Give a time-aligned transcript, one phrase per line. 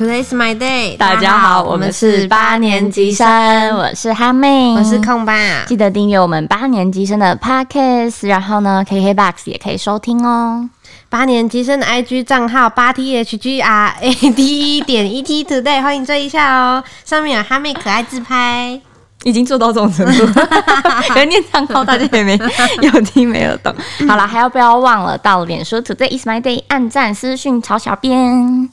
[0.00, 0.96] Today's my day。
[0.96, 5.38] 大家好，我们是八年级生，我是哈妹，我是空班。
[5.66, 10.70] 记得订阅我们八年级生的 Podcast，然后呢，KKBOX 也可以收听哦。
[11.10, 16.82] 八年级生的 IG 账号八 T H G R A D E 点 E T Today，欢迎追一下哦。
[17.04, 18.80] 上面有哈妹可爱自拍，
[19.24, 20.26] 已经做到这种程度，
[21.12, 22.40] 可念账号大家也没
[22.80, 23.70] 有听没有懂。
[24.08, 28.70] 好了，还要不要忘了到脸书 Today is my day，按赞私讯曹小编。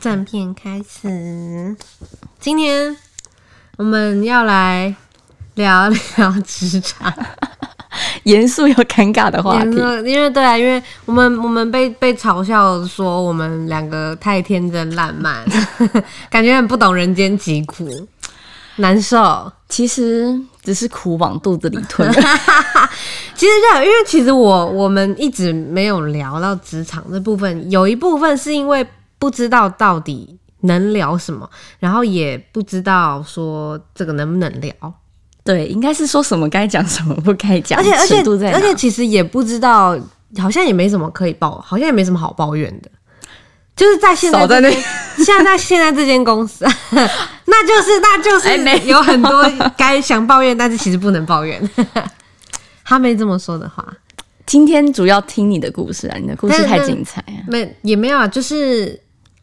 [0.00, 1.76] 正片开始，
[2.38, 2.96] 今天
[3.76, 4.94] 我们要来
[5.56, 7.12] 聊聊职场，
[8.24, 9.76] 严肃又尴尬的话题。
[10.06, 15.44] 因为对啊，因为我们我们被被嘲笑说我们两个太天真烂漫，
[16.30, 17.86] 感觉很不懂人间疾苦，
[18.76, 19.52] 难受。
[19.68, 22.10] 其实只是苦往肚子里吞。
[23.36, 28.86] 其实这样，因为其实我我们一直没有聊到职场这部分，有一部分是因为。
[29.20, 34.72] 不知道到底能聊什么，然后也不知道说这个能不能聊。
[35.42, 37.78] 对，应该是说什么该讲什么不该讲。
[37.78, 39.98] 而且而且而且其实也不知道，
[40.38, 42.90] 好像也没什么可以抱，好像也没什么好抱怨的。
[43.74, 44.70] 就是在现在这，
[45.24, 46.66] 现在现在这间公司，
[47.46, 51.70] 那就是那就是有很多该想抱怨，但是其实不能抱怨。
[52.84, 53.82] 他没这么说的话。
[54.44, 57.40] 今天主要听你的故事啊，你的故事太精彩啊。
[57.48, 59.00] 没也没有啊，就是。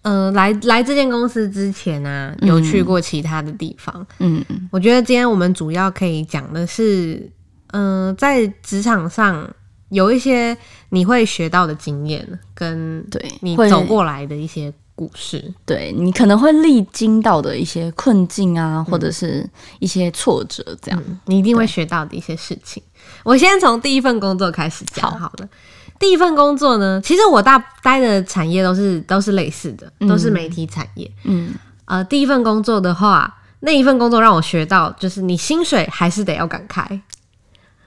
[0.07, 4.07] 嗯、呃，来来这间公司之前啊，有去过其他的地方。
[4.19, 7.29] 嗯嗯，我觉得今天我们主要可以讲的是，
[7.73, 9.45] 嗯、呃，在职场上
[9.89, 10.57] 有一些
[10.91, 19.45] 你会学到的经验，跟对你走过来的一些故事，对你可能会历经到的一些困境啊，或者是
[19.79, 22.81] 一些挫折，这样、嗯、你一定会学到的一些事情。
[23.23, 25.49] 我先从第一份工作开始讲好了。
[25.99, 31.11] 第一份工作呢，其实我大待的产业都是都是类似的，都是媒体产业。
[31.23, 37.01] 嗯，呃，第一份工作的话，那一份工作让我学到，就是你薪水还是得要敢开。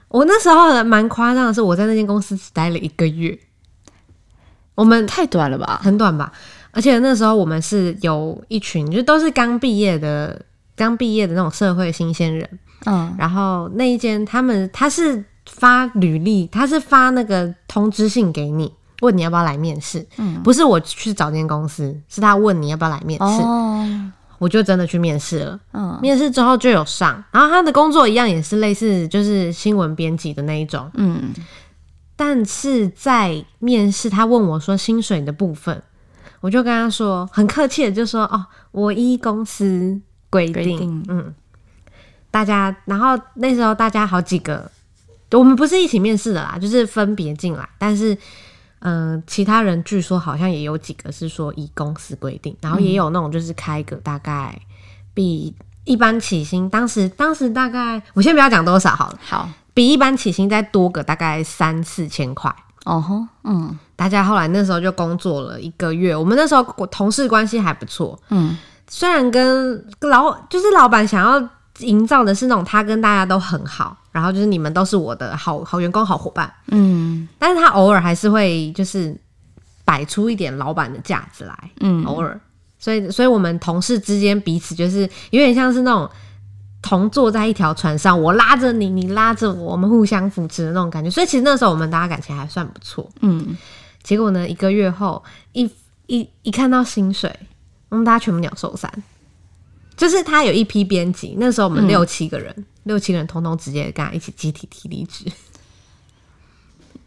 [0.09, 3.39] 我那时候蛮夸张的是，我在那间公司只待了一个月。
[4.75, 5.79] 我们太短了吧？
[5.81, 6.31] 很短吧？
[6.71, 10.41] 而且那时候我们是有一群，就都是刚毕业的，
[10.75, 12.59] 刚毕业的那种社会新鲜人。
[12.85, 15.23] 嗯，然后那一间他们他是。
[15.51, 20.07] 发履历，他是发那个通知信给你，问你要不要来面试。
[20.17, 23.43] 嗯，不是我去找间公司，是他问你要不要来面试。
[23.43, 25.59] 哦，我就真的去面试了。
[25.73, 30.89] 嗯，面试之后就有上，然后他的工作一样也是类似，就是新闻编辑的那一种。
[30.95, 31.31] 嗯，
[32.15, 35.83] 但是在面试，他问我说薪水的部分，
[36.39, 39.99] 我就跟他说很客气的就说哦，我依公司
[40.31, 40.53] 规定。
[40.53, 41.05] 规定。
[41.09, 41.35] 嗯，
[42.31, 44.71] 大家，然后那时候大家好几个。
[45.39, 47.67] 我们不是一起面试的啦，就是分别进来。
[47.77, 48.13] 但是，
[48.79, 54.59] 嗯、呃，其他人据说好像也有几个是说以公司规定，然后也有那种就是开个大概
[55.13, 55.53] 比
[55.85, 62.53] 一般起薪，当时当时大概我先不要讲多少好了，好，比一般起薪再多个大概三四千块。
[62.85, 71.49] 哦吼，嗯，大家后来那时候就工作了一个月，我们那时候同事关系还不错，嗯，虽然跟老就是老板想要。
[71.81, 79.15] 营造的是那种他跟大家都很好，然后就是你们都是我的好好员工、好伙伴，嗯，但是他偶尔还是会就是
[79.83, 82.39] 摆出一点老板的架子来，嗯，偶尔，
[82.79, 86.09] 所以所以我们同事之间彼此就是有点像是那种
[86.81, 93.57] 同坐在一条船上，我拉着你，你拉着我，我们互相扶持的那种感觉，所以其实那时候我们大家感情还算不错，嗯，
[94.03, 95.69] 结果呢，一个月后一
[96.07, 97.33] 一一看到薪水，
[97.89, 98.91] 我们大家全部鸟兽散。
[100.01, 105.23] 就是他有一批编辑，那时候我们六七个人，嗯、六七个人通通直接跟他一起集体提离职。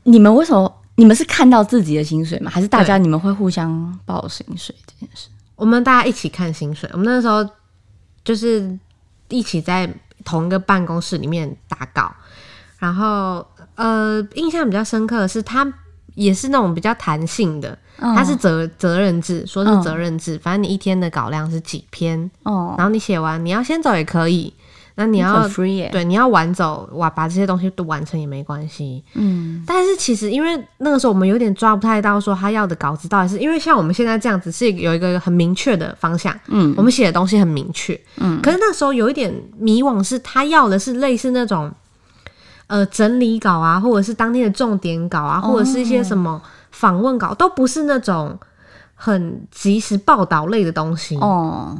[0.04, 0.72] 你们为什么？
[0.94, 2.48] 你们是看到自己的薪水吗？
[2.48, 5.26] 还是大家你们会互相报薪水这件事？
[5.56, 6.88] 我们大家一起看薪水。
[6.92, 7.44] 我们那时候
[8.24, 8.78] 就是
[9.26, 9.92] 一起在
[10.24, 12.14] 同一个办公室里面打稿，
[12.78, 13.44] 然后
[13.74, 15.64] 呃，印象比较深刻的是，他
[16.14, 17.78] 也是那种比较弹性的。
[17.96, 24.52] 它是责责任制，说是责任制，反正你一天的稿量是几篇，哦，然后你写完，你要先走也可以，
[24.96, 25.48] 那你要
[25.92, 41.72] 对，你要晚走哇，把这些东西都完成也没关系，嗯，但是其实因为那个时候我们有点抓不太到，说他要的稿子到底是因为像我们现在这样子是有一个很明确的方向，嗯，我们写的东西很明确，嗯，可是那时候有一点迷惘，是他要的是类似那种
[42.66, 46.40] 呃整理稿啊，或者是当天的重点稿啊，或者是一些什么。
[46.70, 48.36] 访问稿都不是那种
[48.96, 51.16] 很及时报道类的东西。
[51.18, 51.78] 哦，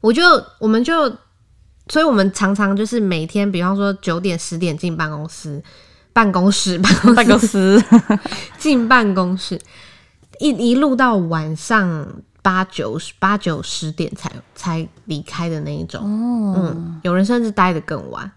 [0.00, 0.22] 我就
[0.58, 1.06] 我们就，
[1.88, 5.62] 所以我们常常就是每天，比方说九点十点进办公室，
[6.14, 6.78] 办公室
[7.14, 7.78] 办公室。
[8.56, 9.60] 进办公室，
[10.38, 12.08] 一一路到晚上
[12.40, 16.00] 八九八九十点才才离开的那一种。
[16.00, 18.32] 哦，嗯，有人甚至待得更晚，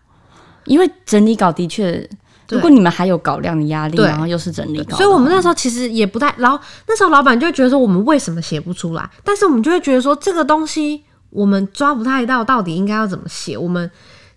[0.65, 2.07] 因为整理稿的确，
[2.49, 13.89] 如果你们还有稿量的压力，然后又是整理稿，所以我们那时候其实也不太，然后那时候老板就会觉得说我们为什么写不出来，但是我们就会觉得说这个东西我们抓不太到到底应该要怎么写，我们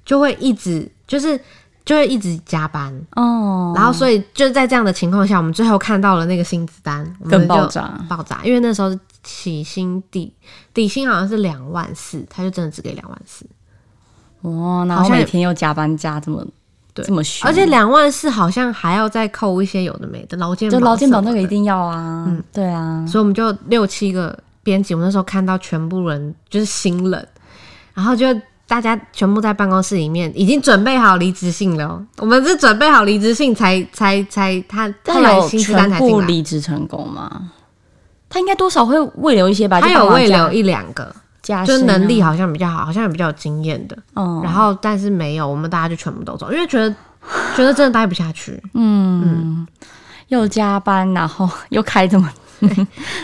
[0.05, 1.41] 就会一直就是。
[1.89, 2.95] 就会一直加班。
[3.17, 7.99] 哦，然后所以就在这样的情况下，我们最后看到了那个薪资单，更爆炸。
[8.07, 10.31] 爆炸，因为那时候起薪底
[10.75, 13.47] 底薪好像是两万四，他就真的只给两万四，
[14.43, 16.45] 哇，然后每天又加班加这么
[16.95, 27.27] 对这么凶，而且两万四好像还要再扣一些有的没的劳健保，就劳健保那个一定要啊，嗯，对啊，所以我们就六七个编辑，我们那时候看到全部人就是心冷，
[27.95, 28.27] 然后就。
[28.69, 32.05] 大家全部在办公室里面，已经准备好离职信了。
[32.19, 35.99] 我们是准备好离职信才才才他他来薪资单才。
[36.27, 37.51] 离职成功吗？
[38.29, 39.81] 他应该多少会未留一些吧？
[39.81, 41.11] 他有未留一两个，
[41.43, 43.97] 就是能力好像比较好，好像也比较有经验的。
[44.15, 46.91] 哦，然后但是没有，我们大家就全部都走，因为觉得
[47.57, 48.53] 觉得真的待不下去。
[48.75, 49.67] 嗯嗯，
[50.29, 52.33] 又加班，然后 又开这么，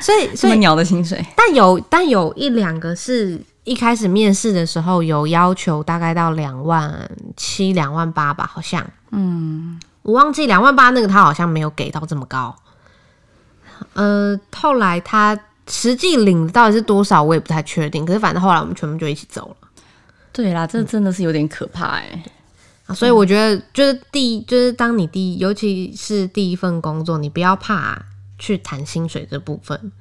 [0.01, 1.25] 所以 所以鸟的薪水。
[1.37, 3.41] 但有但有一两个是。
[3.65, 8.87] 一开始面试的时候有要求，大概到两万七、两万八吧，好像。
[9.11, 12.55] 嗯，我忘记两万八那个他好像没有给到这么高。
[13.95, 15.35] 呃，后来他
[15.69, 18.05] 实际领到底是多少，我也不太确定。
[18.05, 19.69] 可是反正后来我们全部就一起走了。
[20.33, 22.23] 对啦，这真的是有点可怕哎、欸。
[22.87, 27.99] 啊，所以我觉得就是第一，就是当你第一，尤其是第一份工作，你不要怕
[28.39, 29.93] 去谈薪水这部分。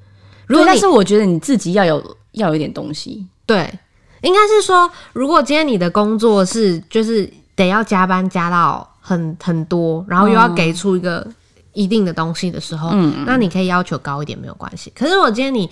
[0.46, 3.26] 如果但是我觉得你自己要有要有一点东西。
[3.46, 3.72] 对，
[4.20, 11.26] 应该是说，如果今天你的工作是就是得要加班加到很很多，然后又要给出一个
[11.74, 14.90] 一定的东西的时候，嗯，那你可以要求高一点没有关系。
[14.94, 15.68] 可是我今天你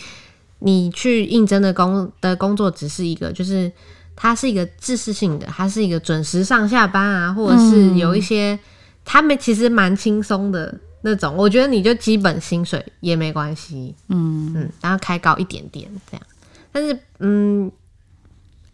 [0.59, 3.71] 你去应征的工的工作只是一个，就是
[4.15, 8.59] 它是一个知识性的，它是一个准时上下班啊，或者是有一些
[9.05, 16.27] 他们其实蛮轻松的那种，我觉得你就基本薪水也没关系，嗯嗯，然后开高一点点这样。
[16.75, 17.71] 但是，嗯，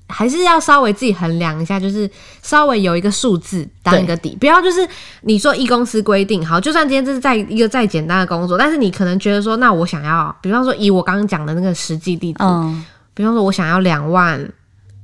[0.09, 2.11] 还是要稍微自己衡量一下，就是
[2.43, 4.89] 稍微有一个数字当一个底，不要就是
[5.21, 14.51] 你说一公司规定好，就算今天这是在一个再简单的工作，但是你可能觉得说，那我想要，比方说以我刚刚讲的那个实际例子，嗯，比方说我想要两万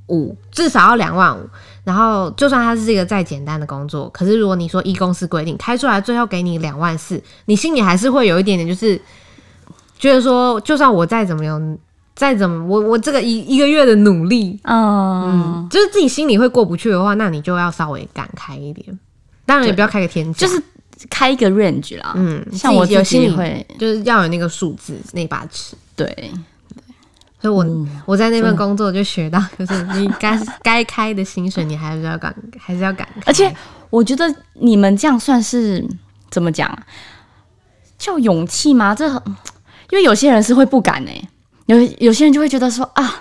[0.08, 1.46] 五，至少要两万五，
[1.84, 8.98] 然后就算它是一个再简单的工作，可是如果你说一公司规定开出来最后给你两万四，你心里还是会有一点点，就是
[9.98, 11.78] 觉得说，就算我再怎么样。
[12.14, 18.99] 再怎么，我我这个一一个月的努力，嗯，嗯，就是自己心里会过不去的话，那你就要稍微敢开一点。
[19.44, 20.62] 当然也不要开个天价，就是
[21.11, 22.12] 开一个 range 啦。
[22.16, 25.76] 嗯，像我有心里会，就是要有那个数字那把尺。
[25.96, 26.31] 对对，
[27.43, 33.22] 所以我、嗯、我在那份工作就学到，就是你该该开的薪水，你还是要敢，还是要敢开。
[33.26, 33.55] 而且
[33.90, 34.25] 我觉得
[34.55, 35.84] 你们这样算是
[36.31, 36.76] 怎么讲？
[37.99, 38.94] 叫勇气吗？
[38.94, 41.28] 这因为有些人是会不敢哎、欸。
[41.66, 43.20] 有有些人就会觉得说啊，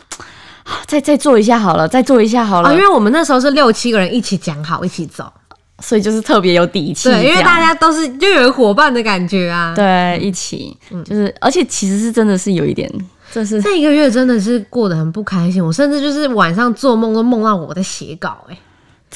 [0.85, 2.69] 再再做一下好了，再做一下好了。
[2.69, 5.31] 哦，因为我们那时候是六七个人一起讲好，一起走，
[5.79, 7.09] 所以就是特别有底气。
[7.09, 9.73] 对，因为大家都是就有伙伴的感觉啊。
[9.75, 12.91] 对，一起，嗯，就是，而且其实是真的是有一点，
[13.31, 15.63] 这是这一个月真的是过得很不开心。
[15.63, 18.57] 我甚至就是晚上做梦都梦到我在写稿，欸，哎。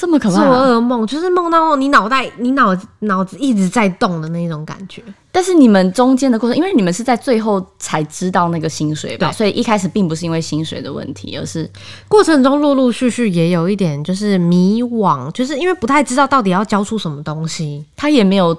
[0.00, 5.02] 这么可怕，做噩梦就是梦到你脑袋，你脑脑子一直在动的那种感觉。
[5.38, 11.70] 但是你们中间的过程，因为你们是在最后才知道那个薪水吧，所以一开始并不是因为薪水的问题，而是
[12.08, 18.52] 过程中陆陆续续也有一点就是迷惘，就是因为不太知道到底要交出什么东西，他也没有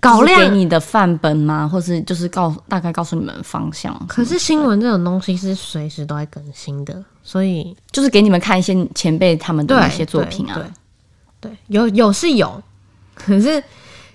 [0.00, 1.68] 搞量给你的范本吗？
[1.68, 3.94] 或是就是告大概告诉你们方向。
[4.08, 10.58] 可是新闻这种东西是随时都在更新的，所以就是给你们看一些前辈他们的那些作品啊。
[11.42, 12.62] 对，有有是有，
[13.14, 13.62] 可是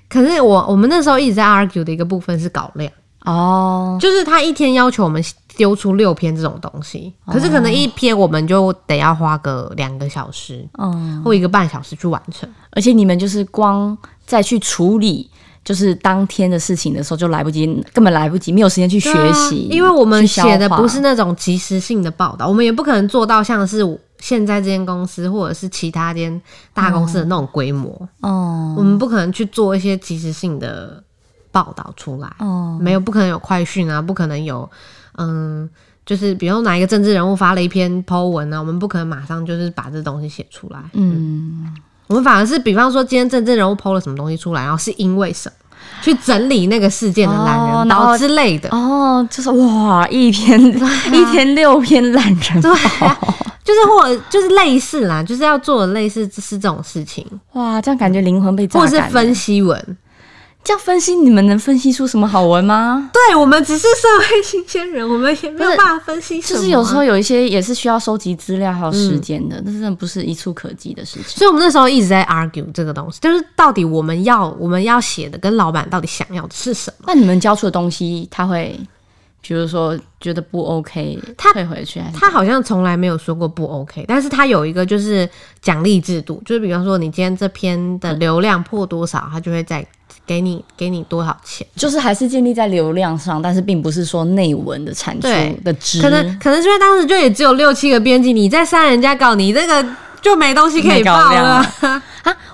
[0.10, 2.92] 可是我我们那时候一直在 argue 的一个部分是稿量。
[3.26, 5.22] 哦，就是他一天要求我们
[5.58, 15.30] 丢出六篇这种东西，可是可能一篇我们就得要花个两个小时，嗯，或一个半小时去完成，而且你们就是光再去处理。
[15.66, 23.84] 就是当天的事情的时候就来不及，根本来不及，没有时间去学习，因为我们写的不是那种即时性的报道，我们也不可能做到像是
[24.20, 26.42] 现在这间公司或者是其他间
[26.74, 27.90] 大公司的那种规模
[28.22, 31.04] 哦，我们不可能去做一些即时性的
[31.52, 34.70] 报道出来哦，没有，不可能有快讯啊，不可能有
[35.18, 35.70] 嗯，
[36.06, 41.76] 就是比如说哪一个政治人物发了一篇 po 文啊，我们不可能马上就是把这东西写出来，嗯。
[42.08, 45.67] 我们反而是，比方说今天政治人物 PO 了什么东西出来，然后是因为什么，
[46.02, 48.70] 去整理那个事件的懒人包之类的。
[48.70, 48.78] 哦，
[49.20, 52.70] 哦就是哇，一天、 啊、一天六篇懒人包，
[53.64, 57.26] 就是或就是类似啦，就是要做的类似是这种事情。
[57.54, 59.98] 哇，这样感觉灵魂被榨干，或者是分析文。
[60.68, 63.10] 这样分析，你们能分析出什么好文吗？
[63.14, 66.60] 对，我们只是社会新鲜人，我们也没有办法分析什么。
[66.60, 71.38] 就是有时候有一些也是需要收集资料还有时间的，嗯、但是真的不是一触可及的事情。
[71.38, 77.06] 所以我们那时候一直在 argue 这个东西，就是到底我们要我们要写的跟老板到底想要的是什么？
[77.08, 78.78] 那你们交出的东西，他会
[79.42, 82.18] 比如说觉得不 OK，他退回去还是？
[82.18, 85.30] 他好像从来没有说过不 OK，但是他有一个就是
[85.62, 89.86] 奖励制度，就是比方说你今天这篇的流量破多少，他就会再。
[90.26, 91.66] 给你给你多少钱？
[91.78, 95.28] 就是还是建立在流量上，但是并不是说内文的产出
[95.64, 96.02] 的值。
[96.02, 99.86] 可能可能是因为当时就也只有六七个编辑，你再删人家稿，你这个
[100.22, 101.74] 就没东西可以报了啊！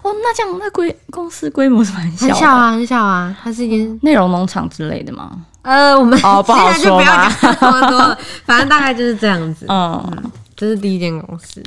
[0.03, 5.31] 哦，那这样那规公司规模是蛮小，很小啊，很小啊，它是一间内容农场之类的吗？
[5.63, 9.65] 呃，我们哦 不好说就不要讲那么多， 反正大概就是这样子。
[9.67, 11.61] 嗯，这、是第一间公司。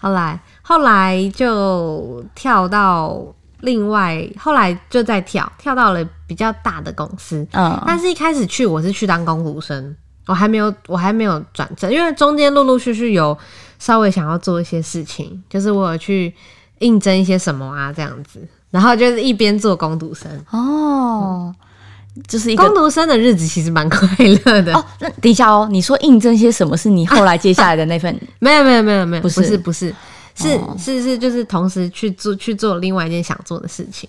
[0.00, 3.24] 后来后来就跳到。
[3.64, 9.94] 另外，后来就再跳跳到了比较大的公司，嗯，但是一开始去我是去当工读生，
[10.26, 13.38] 我还没有我还没有转正，因为中间陆陆续续有
[13.78, 16.34] 稍微想要做一些事情，就是我有去
[16.80, 18.40] 应征一些什么啊这样子，
[18.72, 20.28] 然后就是一边做工读生。
[20.50, 20.58] 哦，
[21.46, 21.54] 嗯、
[22.28, 24.06] 就是一个工读生的日子其实蛮快
[24.44, 24.84] 乐的哦。
[25.00, 28.14] 那等一下哦，你说应征些什么是你后来接下来的那份？
[28.40, 29.58] 没有没有没有没有，不是不是。
[29.58, 29.94] 不是
[30.34, 34.08] 是是是，就是同时去做去做另外一件想做的事情，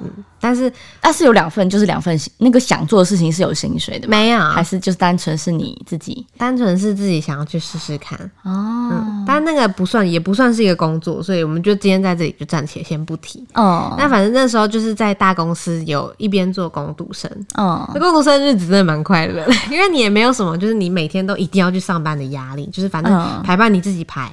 [0.00, 0.10] 嗯，
[0.40, 8.18] 但是但是有两份，就是两份那个想做的事情是有薪水的，没有，还是就是单纯是你自己，单纯是自己想要去试试看。
[8.42, 13.46] 哦，嗯，但那个不算，也不算是一个工作，所以我们就今天在这里就暂且先不提。
[13.54, 13.94] 哦。
[13.96, 24.32] 那反正那时候就是在大公司有一边做工读生，哦，那工读生日子真的蛮快乐的， 因为你也没有什么，就是你每天都一定要去上班的压力，就是反正排班你自己排。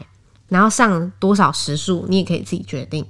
[0.50, 3.06] 然后上多少时数，你也可以自己决定。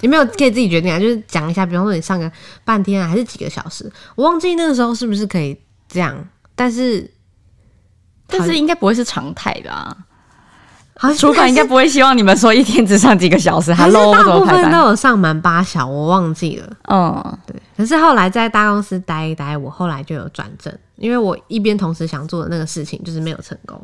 [0.00, 0.98] 有没有可以自己决定啊？
[0.98, 2.30] 就是讲一下，比方说你上个
[2.64, 3.90] 半天啊，还是几个小时？
[4.14, 6.14] 我忘记那个时候是不是可以这样，
[6.54, 7.10] 但是
[8.26, 9.96] 但是应该不会是常态的啊。
[10.98, 13.72] 好，主管应该不会希望你们说一天只上几个小时。
[13.74, 16.76] 还是大部分都有上满八小，我忘记了。
[16.88, 17.54] 嗯，对。
[17.76, 23.78] 可是后来在大公司待一待，我后来就有转正，因为我一边同时想做的那个事情就是没有成功。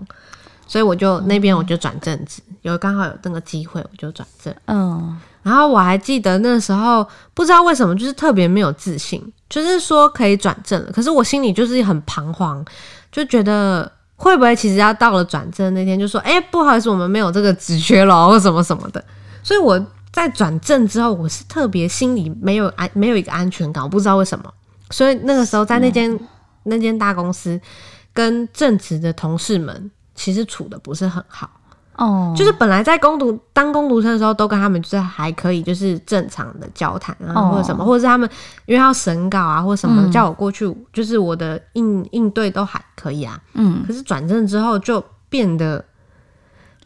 [0.66, 4.54] 所以我就那边我就转正职，有刚好有那个机会，我就转正。
[4.64, 12.64] 嗯，然后我还记得那时候不知道为什么就是特别没有自信，就是说可以转正了，可是我心里就是很彷徨，
[13.11, 19.04] 就觉得会不会其实要到了转正那天就说，哎，不好意思，我们没有这个职缺了，或什么什么的。
[19.42, 24.52] 所以我在转正之后，我是特别心里没有安没有一个安全感，我不知道为什么。
[24.90, 26.18] 所以那个时候在那间
[26.64, 27.61] 那间大公司
[28.12, 29.90] 跟正职的同事们。
[30.14, 31.50] 其实处的不是很好
[31.96, 32.37] 哦，oh.
[32.37, 38.28] 就是本来在攻读当攻读生的时候，都跟他们就是还可以，就是正常的交谈啊，或者什么，或者是他们
[38.66, 43.38] 因为要审稿啊，或者什么叫我过去，嗯、就是我的应应对都还可以啊。
[43.54, 45.84] 嗯，可是转正之后就变得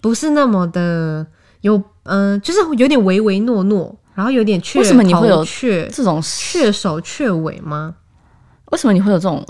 [0.01, 1.27] 不是那么的
[1.61, 7.95] 有，嗯、呃，就是有点唯唯诺诺，然后有点却，为什么你会有却这种却首却尾吗？
[8.73, 9.47] 为什么你会有这种？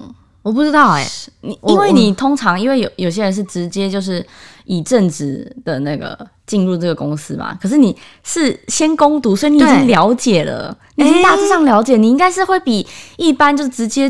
[0.47, 4.25] 我不知道哎、欸，你因为你通常因为有有些人是直接就是
[4.65, 12.87] 以正职的那个进入这个公司嘛，可是你是先攻读，所以你已经了解了，你已经大致上了解，欸、你应该是会比
[13.17, 14.09] 一般就直接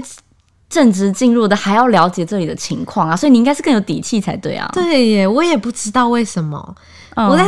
[0.68, 4.68] 正职进入的还要了解这里的情况啊，所以你应该是更有底气才对啊。
[4.74, 6.76] 对耶，我也不知道为什么，
[7.14, 7.44] 嗯、我在。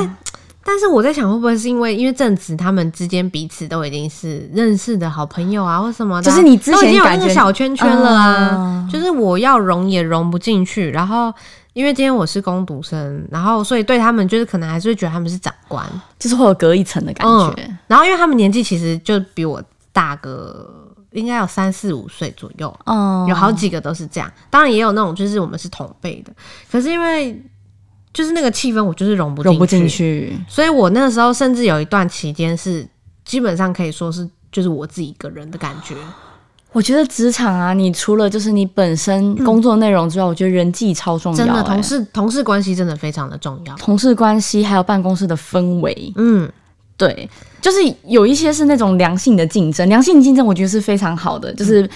[0.70, 8.54] 但是我在想，会不会是因为因为正直他们之间彼此都已经是认识的好朋友啊，或什么的，就是你之前都已经有那个小圈圈了啊。
[8.54, 11.32] 嗯、就是我要融也融不进去，然后
[11.72, 15.82] 因为今天我是攻读生，然后所以对他们就是可能还是会觉得他们是长官，
[16.18, 17.78] 就是会有隔一层的感觉、嗯。
[17.86, 20.70] 然后因为他们年纪其实就比我大个，
[21.12, 24.30] 应该有三四五岁左右，嗯，有好几个都是这样。
[24.50, 26.32] 当然也有那种就是我们是同辈的，
[26.70, 27.42] 可是因为。
[28.12, 32.86] 就是那个气氛，我就是融不融不进去，所以我那个时候甚至有一段期间是
[33.24, 35.94] 基本上可以说是就是我自己一个人的感觉。
[36.72, 41.46] 我觉得职场啊，你除了就是你本身工作内容之外，嗯、我觉得人际超重要、欸。
[41.46, 43.74] 真的，同事同事关系真的非常的重要。
[43.76, 46.50] 同事关系还有办公室的氛围，嗯，
[46.98, 47.28] 对，
[47.62, 51.88] 就是有一些是那种良性的竞争，良性竞争我觉得是非常好的，就是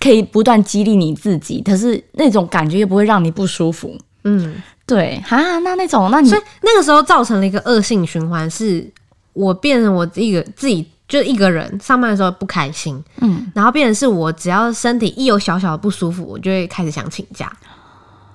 [0.00, 4.54] 可以不断激励你自己，可是那种感觉又不会让你不舒服，嗯。
[4.94, 8.86] 对啊，那那种，那你所以那个时候造成了一个恶性循环，是
[9.32, 17.50] 我变成我一个自己就一个人上班的时候不开心，嗯，然后变成是我只要身体一有小小的不舒服，我就会开始想请假，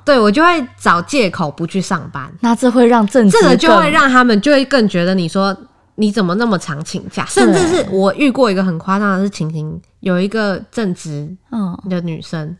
[0.05, 2.31] 对，我就会找借口不去上班。
[2.41, 5.55] 那这会让正职这个就会让他们就会更觉得你说
[5.95, 11.77] 你怎么那么常请假，甚至是我遇过一个很夸张的是情形，有一个正职嗯。
[11.89, 12.55] 的女生，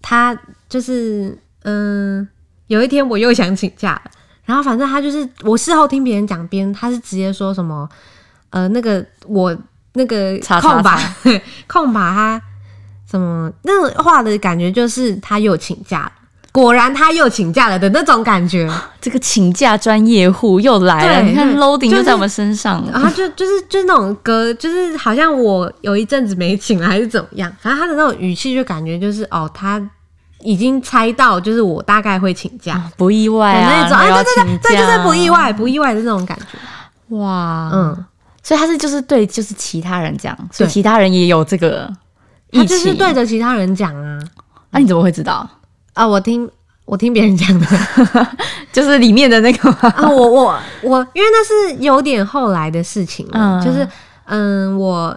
[0.00, 2.26] 她就是嗯
[2.66, 4.10] 有一天我又想请假了。
[4.44, 7.88] 然后反正他就是，我事后听别人讲，别人他是直接说什么，
[8.50, 9.52] 呃，那个我
[9.94, 11.14] 那个空白
[11.66, 12.40] 空白他
[13.10, 16.12] 什么那种话的感觉，就是他又请假了，
[16.52, 18.70] 果然他又请假了的那种感觉。
[19.02, 29.90] 这个请假专业户又来了，你看 loading 就在我们身上了，然后就就是就是那种歌，就是好像我有一阵子没请了还是怎么样，反正他的那种语气就感觉就是哦他。
[30.40, 37.16] 已经猜到，就是我大概会请假，哦、不意外啊，那种，哎，对对对，对，就是不意外，不意外的那种感觉。
[37.16, 38.04] 哇，嗯，
[38.42, 41.90] 所以他是就是对，就是其他人讲，所以其他人也有这个，
[42.52, 44.18] 他就是对着其他人讲啊。
[44.70, 45.48] 那、啊、你怎么会知道？
[45.94, 46.06] 啊？
[46.06, 46.48] 我听
[46.84, 47.66] 我听别人讲的，
[48.72, 53.88] 就是里面的那个啊，我我我，因为那是有点后来的事情了，嗯、就是
[54.26, 55.16] 嗯，我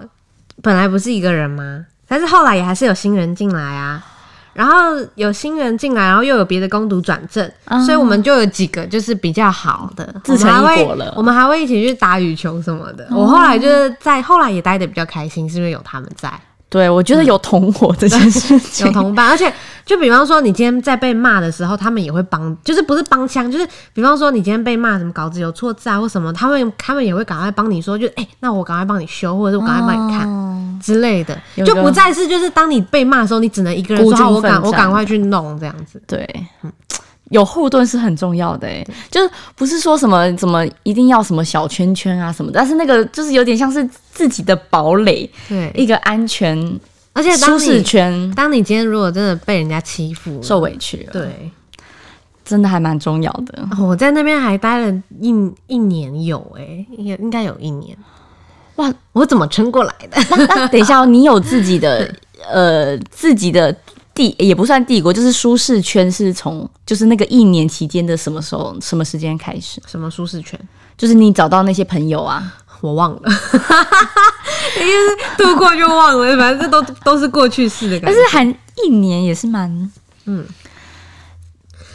[0.61, 4.03] 本来不是一个人嘛，但是后来也还是有新人进来啊。
[4.53, 4.73] 然后
[5.15, 11.13] 有新人进来，然后又有别的工读转正，嗯、所以我们就有几个就是比较好的，自成一果了。
[11.15, 13.07] 我们还会一起去打羽球什么的。
[13.11, 16.31] 嗯、我后来就是在后来也待的比较开心，是因为有他们在。
[16.71, 19.51] 对，我觉得有同伙这件事情，嗯、 有同伴，而且
[19.83, 36.01] 就比方说你今天在被骂的时候，他们也会帮，就是不是帮腔，就是比方说你今天被骂什么稿子有错字啊或什么，他们他们也会赶快帮你说，就哎、欸，那我赶快帮你修，或者是我赶快帮你看、哦、之类的，就不再是就是当你被骂的时候，你只能一个人说好，我赶我赶快去弄这样子。
[36.07, 36.27] 对，
[36.63, 36.71] 嗯。
[37.29, 46.57] 有后盾是很重要的，哎，就是不是说什么怎么一定要什么小圈圈啊什么的，但是那个就是有点像是自己的堡垒，对，一个安全
[47.13, 48.33] 而且舒适圈。
[48.35, 51.51] 当你今天如果真的被人家欺负、受委屈了，对，
[52.43, 53.69] 真的还蛮重要的。
[53.79, 55.31] 我在那边还待了一
[55.67, 57.95] 一年有，哎，应该应该有一年。
[58.79, 60.17] 哇，我怎么撑过来的？
[60.55, 62.13] 那 等一下，你有自己的
[62.51, 63.75] 呃自己的。
[64.11, 69.81] 帝也不算帝国，就是舒适圈是从就是那个一年期间的什么时候什么时间开始？
[69.87, 70.59] 什么舒适圈？
[70.97, 73.21] 就是你找到那些朋友啊，我忘了，
[74.77, 74.93] 因为
[75.37, 78.13] 度过就忘了，反正这都都是过去式的感觉。
[78.13, 78.43] 但是还
[78.83, 79.91] 一年也是蛮
[80.25, 80.45] 嗯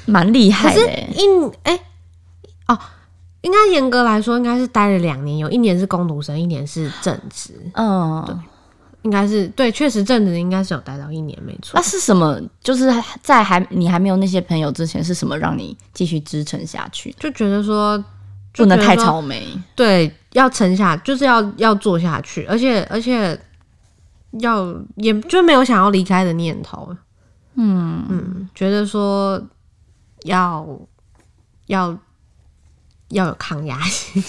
[0.06, 0.80] 蛮厉害的。
[0.80, 1.26] 一
[1.64, 1.80] 哎、欸、
[2.68, 2.78] 哦，
[3.44, 7.52] 应该严格来说应该是待了两年，有一年是工读生，一年是正职。
[7.74, 8.34] 嗯，对。
[9.02, 11.72] 应该是对，确实正职应该是有待到一年，没错。
[11.74, 12.40] 那是什么？
[12.62, 17.14] 就是在还你还没有那些朋友之前，是什么让你继续支撑下去？
[17.20, 18.02] 就觉得说
[18.54, 23.38] 不能太草莓，对，要撑下，就是要要做下去，而且而且
[24.40, 26.96] 要也就没有想要离开的念头。
[27.56, 29.38] 嗯嗯，觉得说
[30.22, 30.66] 要
[31.66, 31.94] 要
[33.08, 34.22] 要有抗压性。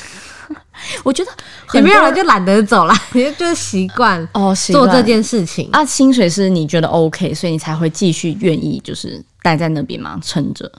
[1.04, 1.32] 我觉得
[1.74, 5.84] 也没有人就懒得走了， 也就是习惯哦做这件事情啊。
[5.84, 10.20] 薪水是你觉得 OK，所以你才会继续愿意就是待在那边吗？
[10.24, 10.72] 撑着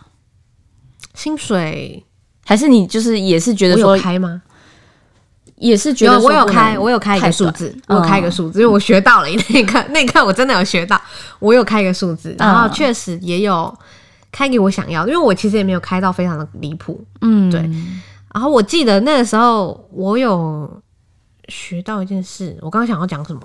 [1.15, 2.05] 薪水，
[2.45, 4.43] 还是你就是也是觉得说开吗？
[5.57, 11.01] 也是觉得我有开，我有开一个数字，我有开一个数字，因为我学到了 那一刻，那一刻我真的有学到，
[11.39, 13.77] 我有开一个数字，然后确实也有
[14.31, 17.61] 开给我想要，因为我其实也没有开到非常的离谱，嗯，对。
[18.35, 20.83] 然后我记得那个时候，我有
[21.49, 22.55] 学到一件事。
[22.61, 23.41] 我刚刚想要讲什么？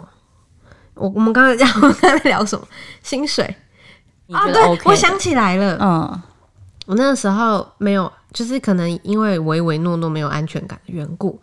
[0.96, 2.67] 我我们刚刚讲我们刚才聊什么？
[3.02, 3.56] 薪水
[4.32, 4.46] 啊？
[4.52, 5.78] 对，我想起来了。
[5.80, 6.22] 嗯，
[6.86, 11.41] 我那个时候没有，就是可能因为唯唯诺诺没有安全感的缘故，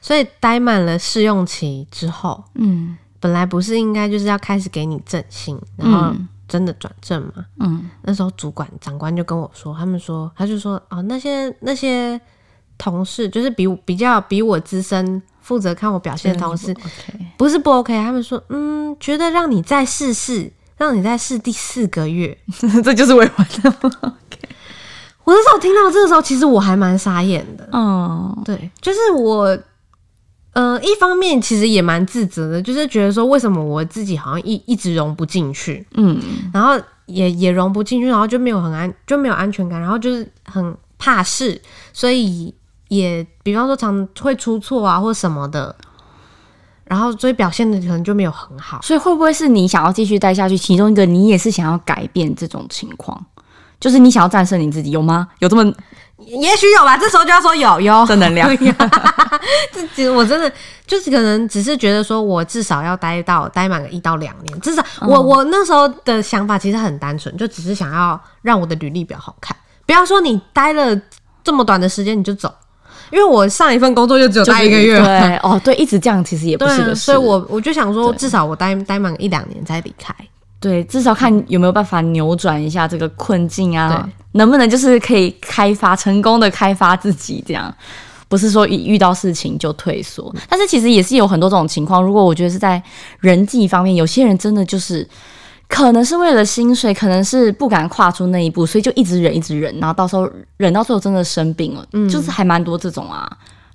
[0.00, 6.14] 所以待满了试用期之后，嗯，本来不是应该就是要开始给你正薪，然后
[6.48, 7.44] 真的转正嘛？
[7.60, 12.20] 嗯，那时候主管长官就跟我说，他们说，他就说哦，那些那些。
[12.78, 16.76] 同事就是比比较比我资深，负责看我表现的同事，
[17.38, 17.96] 不是不 OK。
[18.04, 22.36] 他们说，嗯，觉得让你再试试，让你再试第四个月，
[22.84, 24.38] 这就是委婉的不 OK。
[25.24, 27.66] 我那时候听到这个时候，其实我还蛮傻眼的。
[27.72, 29.58] 哦，对，就是我，
[30.56, 36.18] 呃，一方面其实也蛮自责的，就是觉得说，为什么我自己好像一一直融不进去，嗯，
[36.52, 41.60] 然后也也融不进去，然后就没有很安，就没有安全感，然后就是很怕事，
[41.92, 42.54] 所以。
[42.88, 45.74] 也比方说常会出错啊，或什么的，
[46.84, 48.80] 然后所以表现的可能就没有很好。
[48.80, 50.56] 所以会不会是你想要继续待下去？
[50.56, 53.26] 其中一个你也是想要改变这种情况，
[53.80, 55.26] 就是你想要战胜你自己，有吗？
[55.40, 55.64] 有这么
[56.18, 58.48] 也许有吧，这时候就要说有有正能量。
[59.70, 60.50] 这其实我真的
[60.86, 69.54] 就是可能只是觉得说，我至少要待到待满个一到两年，至少我、嗯、我那时候的想法其实很单纯，就只是想要让我的履历表好看。
[69.84, 70.98] 不要说你待了
[71.44, 72.52] 这么短的时间你就走，
[73.10, 74.98] 因为我上一份工作就只有待一个月。
[74.98, 76.96] 对哦，对，一直这样其实也不是个事。
[76.96, 80.14] 所以我我就想说，至少我待待满一两年再离开。
[80.58, 84.08] 对，至少看有没有办法扭转一下这个困境啊。
[84.32, 87.74] 能不能就是可以开发成功的开发自己，这样
[88.28, 90.34] 不是说一遇到事情就退缩。
[90.46, 92.02] 但是其实也是有很多这种情况。
[92.02, 92.82] 如果我觉得是在
[93.20, 95.08] 人际方面，有些人真的就是
[95.68, 103.26] 可能是为了薪水，可能是不敢跨出那一步，所以就一直忍，一直忍，然后到时候忍到最后真的生病了，嗯，就是还蛮多这种啊。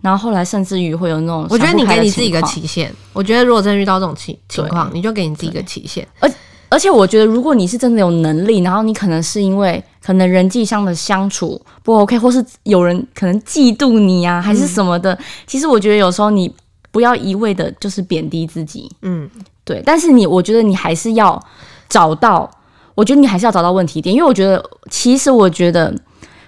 [0.02, 2.94] 然后后来甚至于会有那种，我觉得你给你自己一个期限。
[3.13, 6.08] 我觉得如果真遇到这种情情况，你就给你自己一个期限。
[6.20, 6.30] 而
[6.71, 15.13] 而且我觉得，如果你是真的有能力，然后你可能是因为可能人际上的相处不 OK，或是有人可能嫉妒你啊，还是什么的。
[15.13, 16.49] 嗯、其实我觉得有时候你
[16.89, 19.29] 不要一味的就是贬低自己，嗯，
[19.65, 19.84] 对。
[19.86, 21.38] 但是你，我觉得你还是要
[21.89, 22.49] 找到，
[22.95, 25.93] 我觉得你还是要找到问题点，因为我觉得，其实我觉得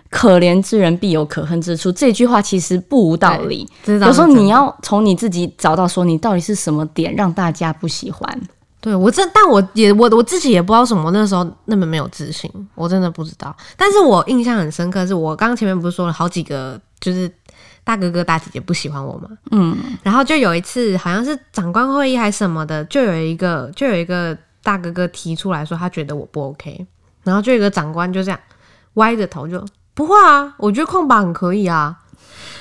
[0.09, 3.67] 可怜之人必有可恨之处这句话其实不无道理。
[3.85, 8.41] 有时候你要从你自己找到说，你到底是什么点让大家不喜欢。
[8.83, 13.55] 对我这，但我也我我自己也不知道什么那时候那么没有自信，我真的不知道。
[13.77, 17.31] 但是我印象很深刻，是我刚刚前面不是说了好几个，就是
[17.85, 19.29] 大哥哥大姐姐不喜欢我吗？
[19.51, 26.85] 嗯，然后就有一次好像是长官会议还是什么的，就有一个就有一个大哥哥提出来说他觉得我不 OK，
[27.23, 28.37] 然后就有一个长官就这样
[28.95, 31.99] 歪着头就不会啊，我觉得空白很可以啊。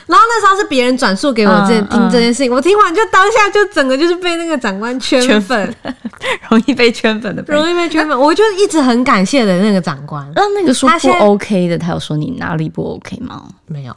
[0.07, 5.97] 然后那时候是别人转述给我这、嗯、听这件事情，嗯、我听完就当下就整个就是被那个长官圈粉，圈
[6.51, 8.19] 容易被圈粉的，容易被圈粉。
[8.19, 10.31] 我就一直很感谢的那个长官。
[10.35, 13.49] 那那个说不 OK 的，他有说你哪里不 OK 吗？
[13.67, 13.97] 没有，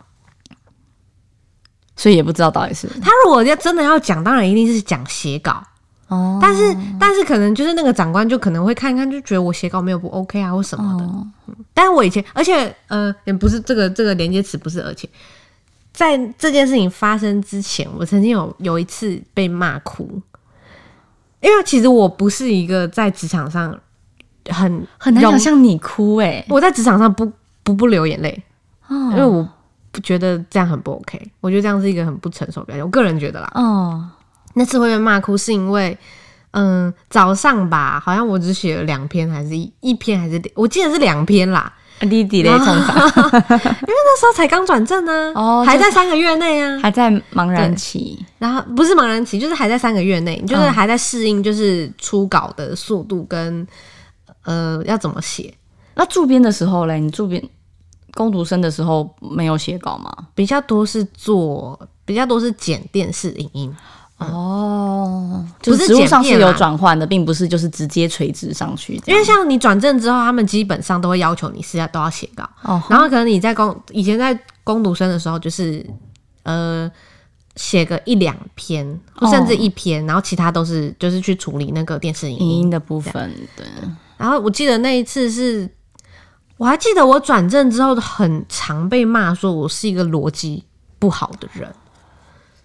[1.96, 5.64] 所以也不知道到底是他如果要真的要讲，当然一定是讲写稿
[6.08, 6.40] 哦。
[6.42, 11.06] 但是但是可能就是那个长官就可能会看一看，就觉得我写稿没有不 OK 啊或什么的。
[11.06, 11.28] 哦、
[11.74, 15.10] 但是我以前，而且呃，也不是这个这个连接词不是而且。
[15.96, 20.22] 在这件事情发生之前，我曾经有有一次被骂哭，
[21.40, 23.74] 因为其实我不是一个在职场上
[24.50, 27.32] 很很难想象你哭哎、欸，我在职场上不
[27.64, 28.44] 不不流眼泪，
[28.88, 29.48] 哦、因为我
[29.92, 33.50] 不觉得这样很不 OK，我觉得这样是一个很不成熟的表现，我个人觉得啦。
[33.56, 34.06] 哦，
[34.56, 35.98] 那次会被骂哭是因为，
[36.52, 41.74] 嗯，早上吧，好像我只写了两篇，还是一一篇，还是我记得是两篇啦。
[42.00, 48.24] 弟弟嘞，通 常因为那时候才刚转正呢，哦，还在三个月内啊，还在茫然期。
[48.38, 53.66] 然后不是茫然期，就是还在三个月内，就是还在适应，就是初稿的速度跟
[54.44, 55.54] 呃要怎么写。
[55.96, 57.42] 那驻编的时候嘞，你驻编
[58.14, 60.14] 攻读生的时候没有写稿吗？
[60.36, 63.76] 比较多是做，比较多是剪电视影音。
[64.18, 69.00] 哦，就是职务上是有转换的，并不是就是直接垂直上去。
[69.06, 72.50] 因为像你转正之后，他们基本上都会要求你是要都要写稿。
[72.64, 75.86] 哦，然后可能你在工以前在工读生的时候，就是
[76.44, 76.90] 呃
[77.58, 79.00] 写个一两篇，
[79.30, 83.34] 甚至一篇，然后其他都是就是去处理那个电视影音的部分。
[83.58, 83.66] 对。
[84.16, 85.70] 然后我记得那一次是，
[86.56, 90.64] 我还记得我转正之后很常被骂说我是一个逻辑
[91.00, 91.70] 不好的人。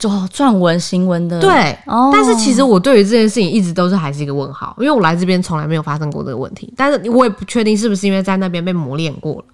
[0.00, 1.38] 做撰文行文的。
[1.38, 9.44] 对，哦、但是其实我对于这件事情一直都是还是一个问号，因为我来这边从来没有发生过这个问题，但是我也不确定是不是因为在那边被磨练过了。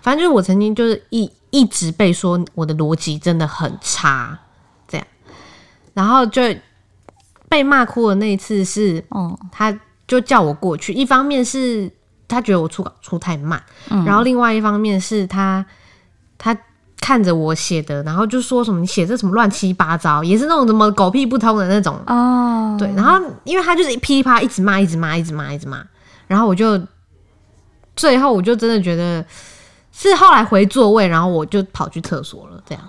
[0.00, 4.38] 反正就是我曾经就是一一直被说我的逻辑真的很差，
[4.86, 5.06] 这样，
[5.92, 6.40] 然后就
[7.48, 11.90] 被骂哭的那一次是，哦，他就叫我过去，一方面是
[12.28, 15.66] 他觉得我出稿出太慢，嗯、然后另外一方面是他
[16.38, 16.56] 他。
[17.00, 22.76] 看着我写的，然后就说什么你写这什么乱七八糟，也是那种什么狗屁不通的那种哦。
[22.78, 25.82] 对，然后因为他就是噼里啪啦一直骂，一直骂，一直骂，一直骂，
[26.26, 26.80] 然后我就
[27.94, 29.24] 最后我就真的觉得
[29.92, 32.82] 是后来回座位，然后我就跑去厕所了，这样。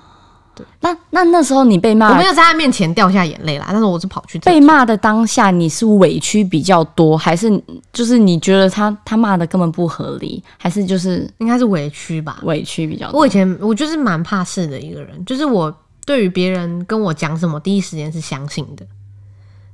[0.57, 7.61] 对，那那那时候你被骂，我没有在他面前掉下眼泪啦，但是我是跑去被骂的当下，你是委屈比较多，还是
[7.93, 12.39] 就是你觉得他他骂的根本不合理，还是就是应该是委屈吧？
[12.41, 13.19] 委屈比较多。
[13.19, 15.71] 我以前我就是蛮怕事的一个人，就是我
[16.05, 18.83] 对于别人跟我讲什么，第一时间是相信的，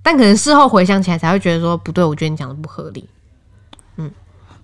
[0.01, 3.07] 但可能事后回想起来才会觉得说不对，我觉得你讲的不合理。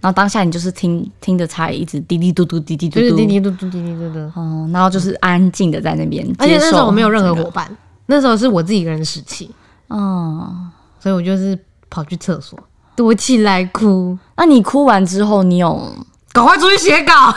[0.01, 3.15] 然后当下你就是听听着菜一直滴滴嘟嘟滴滴嘟嘟。
[3.17, 4.19] 滴滴嘟嘟滴滴嘟嘟。
[4.39, 7.69] 哦，然后就是安静的在那边，而且那时候我没有任何伙伴，
[8.05, 9.49] 那时候是我自己一个人时期
[9.87, 10.67] 哦，
[10.99, 11.57] 所以我就是
[11.89, 12.57] 跑去厕所。
[12.95, 14.17] 躲起来哭。
[14.35, 15.95] 那你哭完之后，你有
[16.33, 17.33] 赶快出去写稿？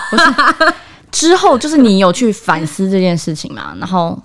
[1.11, 4.21] 之后就是你有去反思这件事情嘛，然后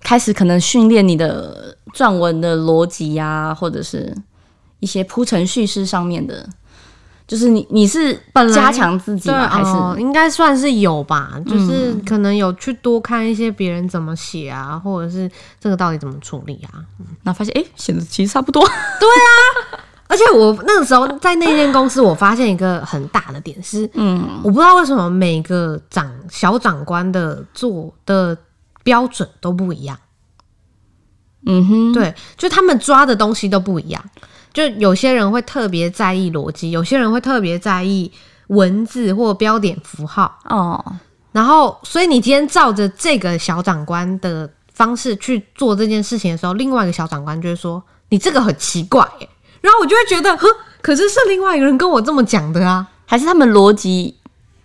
[0.00, 4.16] 开始可能训练你的撰文的逻辑呀，或者是
[4.82, 6.46] 一些铺陈叙事上面的。
[7.24, 9.48] 就是你，你是本加强自己吗？
[9.48, 11.40] 还是、哦、应该算是有吧？
[11.46, 16.84] 就是可能有去多看一些别人怎么写啊，或者是这个到底怎么处理啊？
[17.22, 18.60] 那发现哎，写、欸、的其实差不多。
[19.00, 28.36] 对啊，而且我那个时候在那间公司，我发现一个很大的点是，嗯，我不知道为什么每个长小长官的做的
[28.82, 29.96] 标准都不一样。
[31.46, 34.04] 嗯哼，对，就他们抓的东西都不一样。
[34.52, 38.10] 就有些人会特别在意逻辑，有些人会特别在意
[38.48, 40.84] 文字或标点符号哦。
[41.32, 49.00] 然后，所以你今天照着这个小长官的方式去做这件事情的时候，另外一个小长官就会说：“你这个很奇怪。”
[49.62, 50.46] 然后我就会觉得，哼，
[50.82, 54.14] 可是是另外一个人跟我这么讲的啊，还是他们逻辑、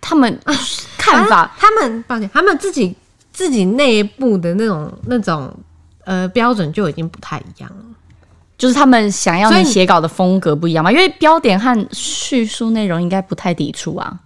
[0.00, 0.38] 他们
[0.98, 2.94] 看法、啊、他们抱歉，他们自己
[3.32, 5.50] 自己内部的那种那种
[6.04, 7.84] 呃标准就已经不太一样了。
[8.58, 10.92] 就是他们想要你写稿的风格不一样嘛？
[10.92, 14.18] 因为标点和叙述内容应该不太抵触啊。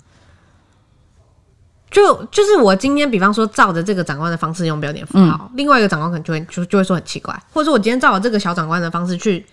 [1.90, 9.44] 就就是我今天比方说照着这个长官的方式用标点符号，嗯、另外一个长官可能就会就就会说很奇怪，或者说我今天照着这个小长官的方式去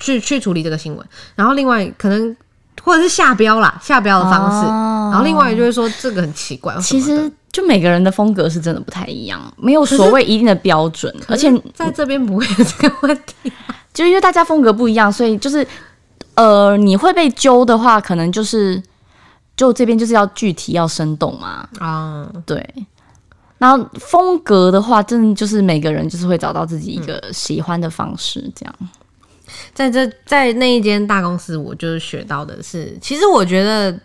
[0.00, 2.36] 去去处理这个新闻，然后另外可能
[2.82, 6.76] 或者是下标啦，下标的方式，哦、然后另外就会说这个很奇怪。
[6.80, 13.52] 其实就每个人的风格是真的不太一样，没有所谓一定的标准，而且在这边不会有这个问题。
[13.94, 15.66] 就因为大家风格不一样，所以就是，
[16.34, 18.82] 呃，你会被揪的话，可能就是，
[19.56, 21.66] 就这边就是要具体要生动嘛。
[21.78, 22.62] 啊，对。
[23.56, 28.74] 然后风格的话，真的就是每个人就是会找到自己一个喜欢的方式，这样。
[29.72, 33.98] 在这在那一间大公司，我就是学到的是，其实我觉得。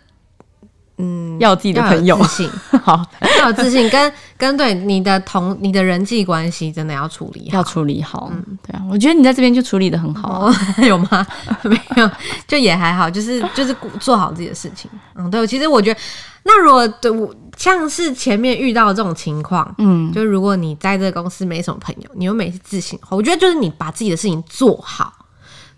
[1.00, 2.50] 嗯，要有自己的朋友，自信
[2.84, 3.04] 好，
[3.38, 8.30] 要有自信，跟跟对你的同你的人际关系真的要处理好，要处理好。
[8.32, 10.54] 嗯，对啊，我觉得你在这边就处理的很好，哦，
[10.86, 11.26] 有吗？
[11.64, 12.10] 没有，
[12.46, 14.90] 就也还好，就是就是做好自己的事情。
[15.14, 16.00] 嗯，对，其实我觉得，
[16.44, 25.12] 那如果对我像是前面遇到这种情况，嗯，就如果你在这个公司没什么朋友，你又没自信我觉得就是你把自己的事情做好，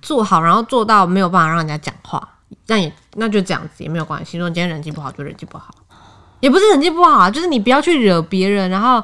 [0.00, 2.28] 做好，然后做到没有办法让人家讲话。
[2.66, 4.38] 那也那就这样子也没有关系。
[4.38, 5.74] 如果你今天人际不好，就人际不好，
[6.40, 9.02] 也不是人际不好啊，就是你不要去惹别人，然后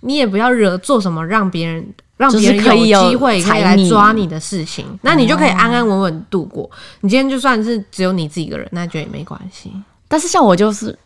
[0.00, 1.86] 你也不要惹做什么让别人
[2.16, 6.70] 让别人有机会可以来抓你的事情，那你就可以安安稳稳度过。
[7.00, 9.72] 你今天就算是只有你自己一个人，那就也没关系。
[10.08, 10.96] 但是像我就是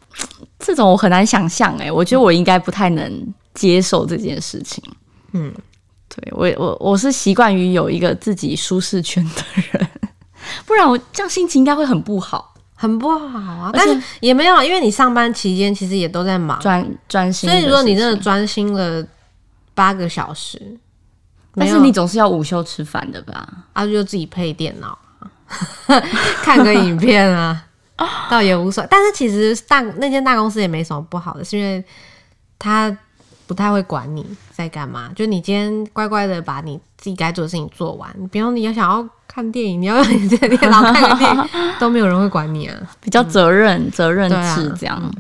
[0.59, 4.83] 这种，我很难想象哎，我觉得我应该不太能接受这件事情。
[5.33, 5.53] 嗯，
[6.09, 9.89] 对我我我是习惯于有一个自己舒适圈的人。
[10.67, 13.71] 不然我这样心情应该会很不好，很不好啊！
[13.73, 17.49] 但是也没有，因为你上班期间其实也都在忙，专专心。
[17.49, 19.05] 所以说你真的专心了
[19.75, 20.61] 八个小时，
[21.55, 23.47] 但是你总是要午休吃饭的吧？
[23.73, 24.99] 啊，就自己配电脑
[26.43, 27.67] 看个影片啊，
[28.31, 28.89] 倒也无所谓。
[28.91, 31.85] 但是其实大那间大公司也没什么不好的，是因为
[32.59, 32.97] 他。
[33.47, 38.09] 不太会管你在干嘛，就你今天乖乖的把你自己该做的事情做完。
[38.31, 41.45] 比如你要想要看电影，你要用你这个电脑看个电影，
[41.79, 42.75] 都没有人会管你啊。
[43.01, 45.15] 比较责任、责任制这样。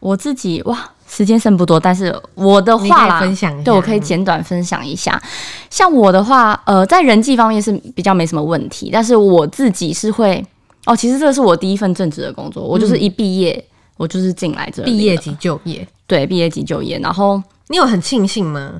[0.00, 3.20] 我自己哇，时间剩不多，但是我的话啦，
[3.62, 5.20] 对，我可以简短分享一下。
[5.68, 10.44] 像我的话，呃，在人际方面是比较没什么问题，但是我自己是会
[10.86, 13.64] 哦，其实这个是我第一份正职的工作，我就是一毕业。
[14.02, 16.98] 我就是进来这里，毕业即就业，对，毕业即就业。
[16.98, 18.72] 然后你有很庆幸吗？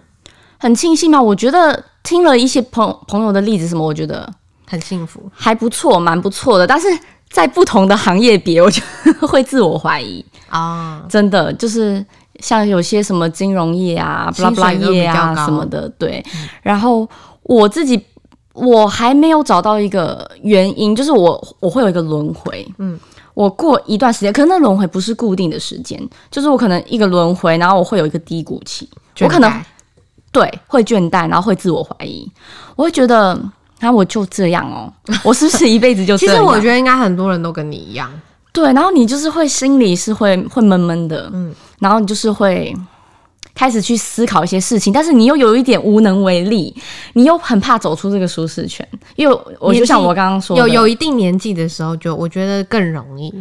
[0.58, 1.22] 很庆幸吗？
[1.22, 4.28] 我觉得听了一些朋朋友的例子，什么，我觉得
[4.66, 6.66] 很幸福，还不错，蛮不错的。
[6.66, 6.88] 但是
[7.30, 8.82] 在不同的行业别，我就
[9.28, 12.04] 会自我怀疑啊，哦、真的就是
[12.40, 16.20] 像有些什么金融业啊、巴拉巴拉业啊什么的，对。
[16.35, 17.08] 嗯、然后
[17.44, 18.04] 我自己
[18.54, 22.98] 我还没有找到一个原因，就是我我会有一个轮回，嗯。
[23.35, 28.88] 我过一段时间，可能那轮回不是固定的时间，就是我可能一个轮回，然后我会有一个低谷期，
[29.21, 29.51] 我可能
[30.31, 32.31] 对会倦怠，然后会自我怀疑，
[32.77, 33.38] 我会觉得，
[33.81, 34.92] 那、啊、我就这样哦，
[35.25, 36.37] 我是不是一辈子就 这样？
[36.37, 38.11] 其实我觉得应该很多人都跟你一样，
[38.53, 42.75] 对，然后你就是会心里是会会闷闷的，嗯，然后你就是会。
[43.55, 46.75] 开始去思考一些事情，但是你又有一点无能为力，
[47.15, 48.87] 你又很怕走出这个舒适圈，
[49.17, 53.33] 因为我就像我刚刚说的，有有一定年纪的时候，就我觉得更容易。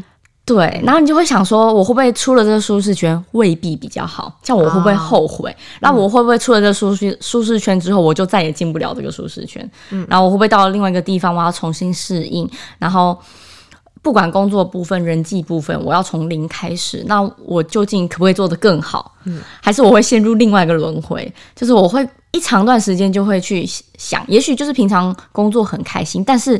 [0.44, 4.34] 对，然后你就会想说，我会不会出了这个舒适圈未必比较好？
[4.42, 5.56] 像我会不会后悔？
[5.82, 9.70] 那、啊、我会不会出了这个舒适舒适圈之后，我就再也进不了这个舒适圈？
[9.92, 12.50] 嗯，然后我会不会到了另外一个地方，我要重新适应？
[12.80, 13.18] 然后
[14.04, 19.16] 不管工作部分、人际部分，我要从零开始，那我究竟可不可以做得更好？
[19.26, 21.32] 嗯，还是我会陷入另外一个轮回？
[21.56, 23.64] 就是我会一长段时间就会去
[24.00, 26.60] 想，也许就是平常工作很开心，但是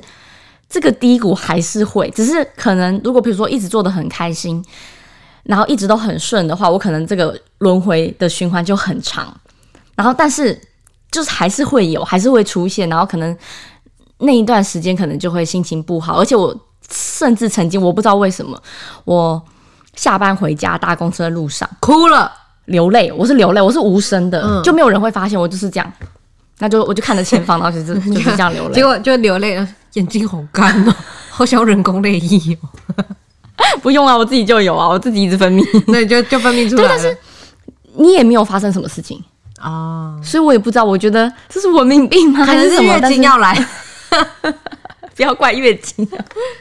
[0.70, 4.64] 这个低谷还是会，只是可能如果比如说一直做得很开心，
[5.42, 9.36] 然后一直都很顺的话，我可能这个轮回的循环就很长。
[9.96, 10.62] 然后，但是
[11.10, 13.36] 就是还是会有，还是会出现，然后可能
[14.20, 16.56] 那一段时间可能就会心情不好，而且我。
[16.92, 18.62] 甚至曾经，我不知道为什么，
[19.06, 19.42] 我
[19.96, 22.32] 下班回家搭公车的路上哭了，
[22.66, 23.12] 流泪。
[23.12, 25.94] 我是流泪，我是无声的，嗯、就没有人会发现我就是这样。
[26.60, 28.74] 那就我就看着前方， 然后就 是就是这样流泪。
[28.74, 30.96] 结果就流泪了，眼睛好干哦，
[31.32, 33.06] 好想要人工泪液哦。
[33.82, 36.90] 不用啊，我自己就有啊，我自己一直分泌，对，就就分泌出来了。
[36.90, 37.18] 但是
[37.96, 39.24] 你也没有发生什么事情
[39.62, 40.84] 哦，所以我也不知道。
[40.84, 42.44] 我觉得这是文明病吗？
[42.46, 42.98] 还是什么？
[42.98, 43.54] 月经要来？
[45.16, 46.08] 不要怪月经，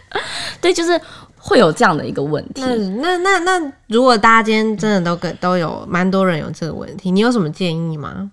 [0.61, 1.01] 对，就是
[1.37, 2.61] 会有这样的一个问题。
[2.63, 8.31] 那那那那，如果大家今天真的都跟都有蛮多人有这个问题，你有什么建议吗？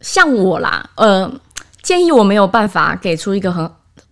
[0.00, 1.30] 像我啦，呃，
[1.82, 3.68] 建议我没有办法给出一个很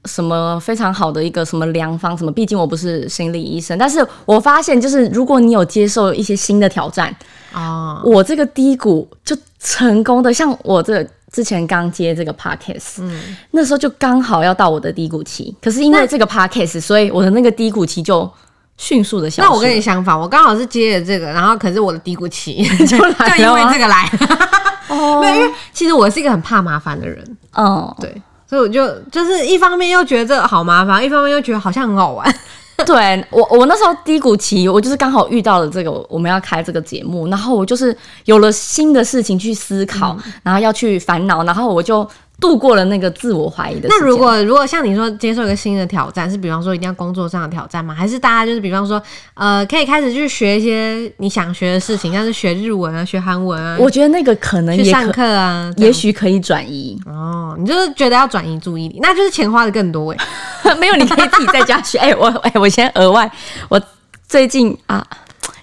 [0.06, 3.76] 什么非常好的一个什么良方什么，毕竟我不是心理医生。
[3.78, 7.14] 但是我发现，就是如果你有接受一些新的挑战
[7.52, 11.10] 啊，我这个低谷就成功的，像我这个。
[11.32, 18.30] 之前刚接这个 podcast，嗯，那时候就刚好要到我的低谷期，可是因为这个 podcast，所以我的那个低谷期就
[18.76, 19.48] 迅速的消失。
[19.48, 24.10] 那我跟你相反，我刚好是接了这个，然后可是我的低谷期 就来，就因为这个来。
[24.88, 27.22] 哦，没有，因为其实我是一个很怕麻烦的人，
[27.54, 28.10] 嗯，对，
[28.48, 32.34] 所以我就就是一方面又觉得这好麻烦，一方面又觉得好像很好玩。
[32.86, 42.08] 对我，我那时候低谷期，我就是刚好遇到了这个，我们要开这个节目，然后我就是有了新的事情去思考，嗯、然后要去烦恼，然后我就。
[42.40, 43.88] 度过了那个自我怀疑的。
[43.88, 47.92] 那如果如果像你说接受一个新的挑战，是比方说一定要工作上的挑战吗？
[47.92, 49.02] 还是大家就是比方说，
[49.34, 53.76] 呃，可以开始去学一些你想学的事情，像是学日文啊、学韩文啊？
[53.80, 56.96] 我觉得那个可能也去上课啊，也许可以转移。
[57.06, 60.18] 哦，你就是觉得要转移注意力，那就是钱花的更多哎、
[60.62, 60.74] 欸。
[60.78, 61.98] 没有，你可以自己在家学。
[62.00, 63.28] 哎、欸，我哎、欸，我先额外，
[63.68, 63.80] 我
[64.28, 65.04] 最近啊。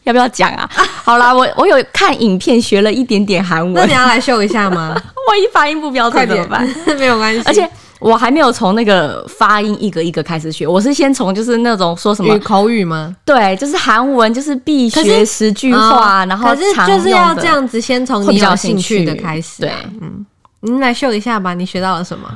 [0.06, 0.70] 要不要讲啊？
[1.04, 4.90] 好啦，我我有看影片学了一点点韩文，那你要来秀一下吗？
[5.28, 6.68] 万一发音不标准怎么办？
[6.98, 13.16] 没有关系，而且我还没有从那个发音一个一个开始学，我是先从就是那种说什么口语吗？
[13.26, 19.62] 对，就是韩文，就是必学十句话，然后可是就是要这样子，先从你有兴趣的开始。
[19.62, 20.24] 对，嗯，
[20.62, 22.30] 你来秀一下吧，你学到了什么？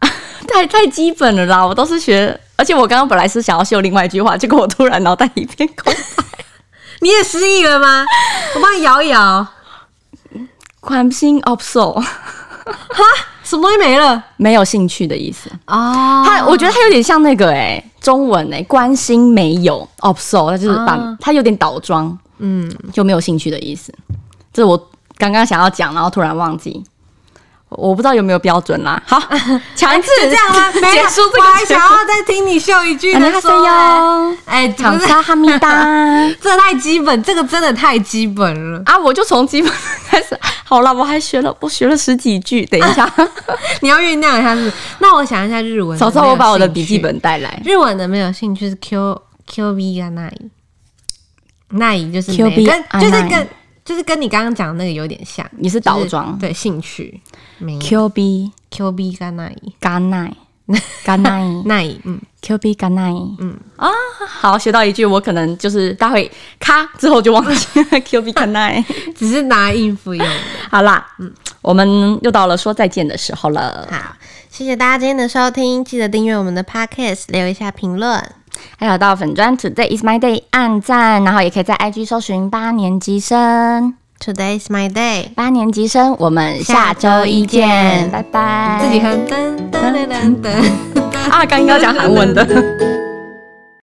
[0.48, 6.24] 太太基本了啦，我都是学，而且我刚刚本来是想要秀另外一句话，结果我突然脑袋一片空白。
[7.00, 8.04] 你也失忆了吗？
[8.54, 9.46] 我帮你摇一摇。
[10.80, 13.02] 关心 observe 哈？
[13.42, 14.22] 什么东西没了？
[14.36, 15.50] 没有兴趣的意思。
[15.66, 16.22] 哦。
[16.24, 22.72] 它我觉得它有点像那个诶中文诶关心没有 observe 它就是把它有点倒装嗯。
[22.92, 23.92] 就没有兴趣的意思。
[24.52, 24.76] 这是我
[25.18, 26.82] 刚刚想要讲然后突然忘记。
[27.68, 29.02] 我不知道有没有标准啦。
[29.06, 29.20] 好，
[29.74, 30.72] 强制这样 吗？
[30.72, 33.32] 结束这个，我还想要再听你秀一句呢。
[34.44, 35.84] 哎，长沙哈密达，
[36.40, 38.96] 这太基本，这个真的太基本了啊！
[38.96, 39.70] 我就从基本
[40.08, 40.38] 开始。
[40.64, 42.64] 好了，我还学了，我学了十几句。
[42.66, 43.12] 等一下，
[43.80, 44.72] 你要酝酿一下是？
[45.00, 45.98] 那我想一下日文。
[45.98, 47.60] 早知道我把我的笔记本带来。
[47.64, 50.50] 日文的没有兴趣是 Q Q B 啊，那一
[51.70, 53.48] 那一就是 Q B，跟就是跟
[53.86, 56.36] 就是跟你刚刚讲的那个有点像，你是倒装。
[56.38, 57.18] 对兴趣。
[57.80, 60.30] Q B Q B 甘奈甘奈
[61.04, 62.20] 甘奈奈嗯。
[62.42, 63.56] Q B 甘奈嗯。
[63.76, 63.88] 啊
[64.28, 67.66] 好学到一句我可能就是待会咔之后就忘记
[68.04, 68.84] Q B 甘奈
[69.16, 70.34] 只是拿应付用的。
[70.70, 74.14] 好啦嗯我们又到了说再见的时候了好
[74.50, 78.22] 谢谢大家今天的收听记得订阅我们的 Podcast 留一下评论
[78.78, 88.80] 还有到粉专 Today is my day 按赞然后也可以在 IG 搜寻八年级生 Today is my day，八年级生，我们下周一见，一见拜拜。
[88.82, 92.46] 自己哼噔噔噔噔噔， 啊，刚刚要讲韩文的。